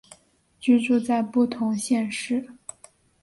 [0.59, 2.55] 居住在不同县市